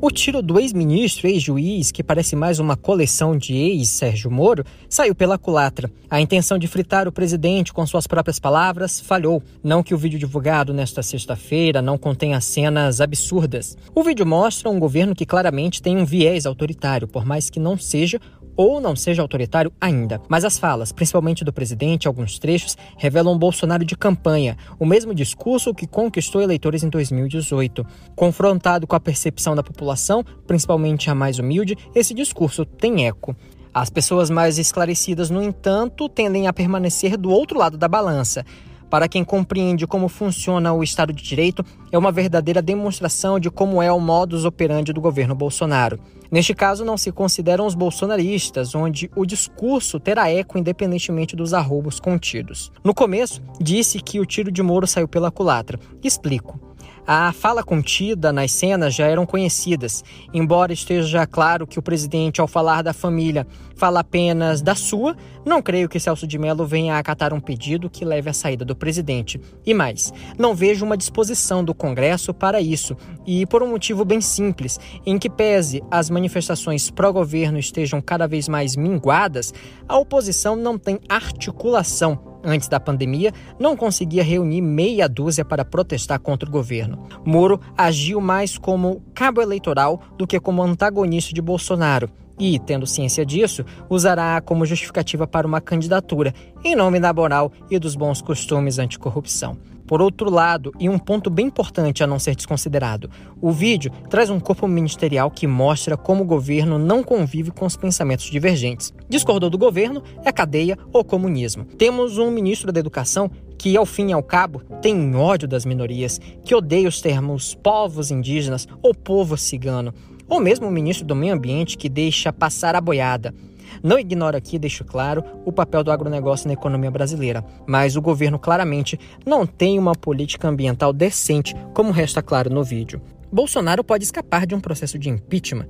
O 0.00 0.12
tiro 0.12 0.40
do 0.40 0.60
ex-ministro, 0.60 1.26
ex-juiz, 1.26 1.90
que 1.90 2.04
parece 2.04 2.36
mais 2.36 2.60
uma 2.60 2.76
coleção 2.76 3.36
de 3.36 3.56
ex-Sérgio 3.56 4.30
Moro, 4.30 4.64
saiu 4.88 5.12
pela 5.12 5.36
culatra. 5.36 5.90
A 6.08 6.20
intenção 6.20 6.56
de 6.56 6.68
fritar 6.68 7.08
o 7.08 7.12
presidente 7.12 7.72
com 7.72 7.84
suas 7.84 8.06
próprias 8.06 8.38
palavras 8.38 9.00
falhou. 9.00 9.42
Não 9.60 9.82
que 9.82 9.92
o 9.92 9.98
vídeo 9.98 10.16
divulgado 10.16 10.72
nesta 10.72 11.02
sexta-feira 11.02 11.82
não 11.82 11.98
contenha 11.98 12.40
cenas 12.40 13.00
absurdas. 13.00 13.76
O 13.92 14.04
vídeo 14.04 14.24
mostra 14.24 14.70
um 14.70 14.78
governo 14.78 15.16
que 15.16 15.26
claramente 15.26 15.82
tem 15.82 15.96
um 15.96 16.04
viés 16.04 16.46
autoritário, 16.46 17.08
por 17.08 17.26
mais 17.26 17.50
que 17.50 17.58
não 17.58 17.76
seja 17.76 18.20
ou 18.58 18.80
não 18.80 18.96
seja 18.96 19.22
autoritário 19.22 19.72
ainda. 19.80 20.20
Mas 20.28 20.44
as 20.44 20.58
falas, 20.58 20.90
principalmente 20.90 21.44
do 21.44 21.52
presidente, 21.52 22.08
alguns 22.08 22.40
trechos, 22.40 22.76
revelam 22.96 23.38
Bolsonaro 23.38 23.84
de 23.84 23.96
campanha, 23.96 24.56
o 24.80 24.84
mesmo 24.84 25.14
discurso 25.14 25.72
que 25.72 25.86
conquistou 25.86 26.42
eleitores 26.42 26.82
em 26.82 26.88
2018. 26.88 27.86
Confrontado 28.16 28.84
com 28.84 28.96
a 28.96 29.00
percepção 29.00 29.54
da 29.54 29.62
população, 29.62 30.24
principalmente 30.44 31.08
a 31.08 31.14
mais 31.14 31.38
humilde, 31.38 31.78
esse 31.94 32.12
discurso 32.12 32.64
tem 32.64 33.06
eco. 33.06 33.36
As 33.72 33.90
pessoas 33.90 34.28
mais 34.28 34.58
esclarecidas, 34.58 35.30
no 35.30 35.40
entanto, 35.40 36.08
tendem 36.08 36.48
a 36.48 36.52
permanecer 36.52 37.16
do 37.16 37.30
outro 37.30 37.56
lado 37.56 37.78
da 37.78 37.86
balança. 37.86 38.44
Para 38.90 39.08
quem 39.08 39.22
compreende 39.22 39.86
como 39.86 40.08
funciona 40.08 40.72
o 40.72 40.82
Estado 40.82 41.12
de 41.12 41.22
Direito, 41.22 41.64
é 41.92 41.98
uma 41.98 42.10
verdadeira 42.10 42.62
demonstração 42.62 43.38
de 43.38 43.50
como 43.50 43.82
é 43.82 43.92
o 43.92 44.00
modus 44.00 44.44
operandi 44.44 44.92
do 44.92 45.00
governo 45.00 45.34
Bolsonaro. 45.34 45.98
Neste 46.30 46.54
caso, 46.54 46.84
não 46.84 46.96
se 46.96 47.12
consideram 47.12 47.66
os 47.66 47.74
bolsonaristas, 47.74 48.74
onde 48.74 49.10
o 49.16 49.24
discurso 49.24 49.98
terá 49.98 50.30
eco 50.30 50.58
independentemente 50.58 51.36
dos 51.36 51.54
arroubos 51.54 52.00
contidos. 52.00 52.70
No 52.84 52.94
começo, 52.94 53.42
disse 53.60 54.00
que 54.00 54.20
o 54.20 54.26
tiro 54.26 54.50
de 54.50 54.62
Moro 54.62 54.86
saiu 54.86 55.08
pela 55.08 55.30
culatra. 55.30 55.78
Explico. 56.02 56.67
A 57.06 57.32
fala 57.32 57.64
contida 57.64 58.30
nas 58.32 58.52
cenas 58.52 58.94
já 58.94 59.06
eram 59.06 59.24
conhecidas, 59.24 60.04
embora 60.32 60.74
esteja 60.74 61.26
claro 61.26 61.66
que 61.66 61.78
o 61.78 61.82
presidente, 61.82 62.38
ao 62.38 62.46
falar 62.46 62.82
da 62.82 62.92
família, 62.92 63.46
fala 63.74 64.00
apenas 64.00 64.60
da 64.60 64.74
sua, 64.74 65.16
não 65.42 65.62
creio 65.62 65.88
que 65.88 65.98
Celso 65.98 66.26
de 66.26 66.38
Mello 66.38 66.66
venha 66.66 66.98
acatar 66.98 67.32
um 67.32 67.40
pedido 67.40 67.88
que 67.88 68.04
leve 68.04 68.28
à 68.28 68.34
saída 68.34 68.62
do 68.62 68.76
presidente. 68.76 69.40
E 69.64 69.72
mais, 69.72 70.12
não 70.36 70.54
vejo 70.54 70.84
uma 70.84 70.98
disposição 70.98 71.64
do 71.64 71.74
Congresso 71.74 72.34
para 72.34 72.60
isso, 72.60 72.94
e 73.26 73.46
por 73.46 73.62
um 73.62 73.70
motivo 73.70 74.04
bem 74.04 74.20
simples, 74.20 74.78
em 75.06 75.18
que 75.18 75.30
pese 75.30 75.82
as 75.90 76.10
manifestações 76.10 76.90
pró-governo 76.90 77.58
estejam 77.58 78.02
cada 78.02 78.26
vez 78.26 78.48
mais 78.48 78.76
minguadas, 78.76 79.54
a 79.88 79.96
oposição 79.96 80.54
não 80.54 80.76
tem 80.76 81.00
articulação 81.08 82.27
antes 82.42 82.68
da 82.68 82.80
pandemia, 82.80 83.32
não 83.58 83.76
conseguia 83.76 84.22
reunir 84.22 84.60
meia 84.60 85.08
dúzia 85.08 85.44
para 85.44 85.64
protestar 85.64 86.18
contra 86.20 86.48
o 86.48 86.52
governo. 86.52 87.06
Moro 87.24 87.60
agiu 87.76 88.20
mais 88.20 88.56
como 88.56 89.02
cabo 89.14 89.40
eleitoral 89.40 90.00
do 90.16 90.26
que 90.26 90.38
como 90.40 90.62
antagonista 90.62 91.34
de 91.34 91.42
Bolsonaro. 91.42 92.08
E, 92.38 92.58
tendo 92.58 92.86
ciência 92.86 93.26
disso, 93.26 93.64
usará 93.90 94.40
como 94.40 94.64
justificativa 94.64 95.26
para 95.26 95.46
uma 95.46 95.60
candidatura, 95.60 96.32
em 96.64 96.76
nome 96.76 97.00
da 97.00 97.12
moral 97.12 97.52
e 97.68 97.78
dos 97.78 97.96
bons 97.96 98.22
costumes 98.22 98.78
anticorrupção. 98.78 99.56
Por 99.88 100.02
outro 100.02 100.30
lado, 100.30 100.70
e 100.78 100.86
um 100.86 100.98
ponto 100.98 101.30
bem 101.30 101.46
importante 101.46 102.04
a 102.04 102.06
não 102.06 102.18
ser 102.18 102.36
desconsiderado, 102.36 103.10
o 103.40 103.50
vídeo 103.50 103.90
traz 104.10 104.28
um 104.28 104.38
corpo 104.38 104.68
ministerial 104.68 105.30
que 105.30 105.46
mostra 105.46 105.96
como 105.96 106.22
o 106.22 106.26
governo 106.26 106.78
não 106.78 107.02
convive 107.02 107.50
com 107.50 107.64
os 107.64 107.74
pensamentos 107.74 108.26
divergentes. 108.26 108.92
Discordou 109.08 109.48
do 109.48 109.56
governo, 109.56 110.02
é 110.26 110.30
cadeia 110.30 110.76
ou 110.92 111.02
comunismo. 111.02 111.64
Temos 111.64 112.18
um 112.18 112.30
ministro 112.30 112.70
da 112.70 112.80
Educação 112.80 113.30
que, 113.56 113.78
ao 113.78 113.86
fim 113.86 114.10
e 114.10 114.12
ao 114.12 114.22
cabo, 114.22 114.60
tem 114.82 115.16
ódio 115.16 115.48
das 115.48 115.64
minorias, 115.64 116.20
que 116.44 116.54
odeia 116.54 116.86
os 116.86 117.00
termos 117.00 117.54
povos 117.54 118.10
indígenas 118.10 118.68
ou 118.82 118.94
povo 118.94 119.38
cigano, 119.38 119.94
ou 120.28 120.38
mesmo 120.38 120.68
o 120.68 120.70
ministro 120.70 121.06
do 121.06 121.16
Meio 121.16 121.32
Ambiente 121.32 121.78
que 121.78 121.88
deixa 121.88 122.30
passar 122.30 122.76
a 122.76 122.80
boiada. 122.80 123.34
Não 123.82 123.98
ignoro 123.98 124.36
aqui, 124.36 124.58
deixo 124.58 124.84
claro, 124.84 125.24
o 125.44 125.52
papel 125.52 125.84
do 125.84 125.90
agronegócio 125.90 126.46
na 126.46 126.54
economia 126.54 126.90
brasileira, 126.90 127.44
mas 127.66 127.96
o 127.96 128.02
governo 128.02 128.38
claramente 128.38 128.98
não 129.26 129.46
tem 129.46 129.78
uma 129.78 129.94
política 129.94 130.48
ambiental 130.48 130.92
decente, 130.92 131.54
como 131.74 131.90
resta 131.90 132.22
claro 132.22 132.50
no 132.50 132.64
vídeo. 132.64 133.00
Bolsonaro 133.30 133.84
pode 133.84 134.04
escapar 134.04 134.46
de 134.46 134.54
um 134.54 134.60
processo 134.60 134.98
de 134.98 135.10
impeachment 135.10 135.66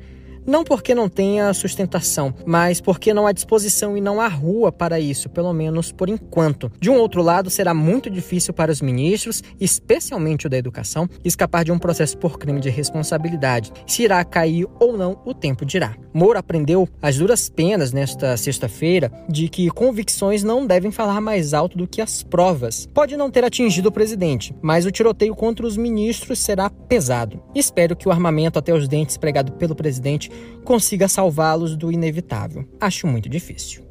não 0.49 0.65
porque 0.65 0.95
não 0.95 1.11
tenha 1.11 1.53
sustentação, 1.53 2.35
mas 2.47 2.81
porque 2.81 3.13
não 3.13 3.27
há 3.27 3.33
disposição 3.33 3.99
e 3.99 4.01
não 4.01 4.19
há 4.19 4.27
rua 4.27 4.73
para 4.73 4.99
isso, 4.99 5.29
pelo 5.29 5.53
menos 5.53 5.93
por 5.93 6.09
enquanto. 6.09 6.73
De 6.81 6.89
um 6.89 6.97
outro 6.97 7.23
lado, 7.23 7.51
será 7.51 7.75
muito 7.75 8.09
difícil 8.09 8.55
para 8.55 8.73
os 8.73 8.81
ministros, 8.81 9.43
especialmente 9.61 10.47
o 10.47 10.51
da 10.51 10.57
educação, 10.57 11.07
escapar 11.23 11.65
de 11.65 11.71
um 11.71 11.79
processo 11.79 12.17
por 12.17 12.39
crime 12.39 12.61
de 12.61 12.71
responsabilidade. 12.71 13.71
Se 13.87 14.05
irá 14.05 14.25
cair 14.25 14.67
ou 14.81 14.97
não, 14.97 15.21
o 15.27 15.35
tempo 15.35 15.67
dirá. 15.67 15.95
Moro 16.19 16.37
aprendeu 16.37 16.89
as 17.01 17.17
duras 17.17 17.49
penas 17.49 17.93
nesta 17.93 18.37
sexta-feira 18.37 19.13
de 19.29 19.49
que 19.49 19.71
convicções 19.71 20.43
não 20.43 20.67
devem 20.67 20.91
falar 20.91 21.21
mais 21.21 21.55
alto 21.55 21.79
do 21.79 21.87
que 21.87 22.01
as 22.01 22.25
provas. 22.25 22.89
Pode 22.93 23.17
não 23.17 23.31
ter 23.31 23.45
atingido 23.45 23.89
o 23.89 23.93
presidente, 23.93 24.53
mas 24.61 24.85
o 24.85 24.91
tiroteio 24.91 25.33
contra 25.33 25.65
os 25.65 25.77
ministros 25.77 26.41
será 26.41 26.69
pesado. 26.69 27.41
Espero 27.55 27.95
que 27.95 28.09
o 28.09 28.11
armamento 28.11 28.59
até 28.59 28.75
os 28.75 28.89
dentes 28.89 29.17
pregado 29.17 29.53
pelo 29.53 29.77
presidente 29.77 30.29
consiga 30.65 31.07
salvá-los 31.07 31.77
do 31.77 31.93
inevitável. 31.93 32.67
Acho 32.81 33.07
muito 33.07 33.29
difícil. 33.29 33.87